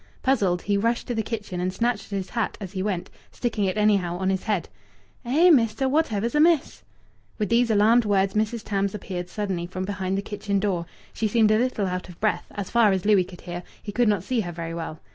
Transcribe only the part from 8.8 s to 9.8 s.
appeared suddenly